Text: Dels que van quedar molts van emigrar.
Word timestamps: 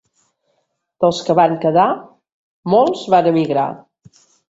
Dels 1.05 1.19
que 1.27 1.35
van 1.41 1.53
quedar 1.67 1.85
molts 2.77 3.07
van 3.17 3.33
emigrar. 3.37 3.71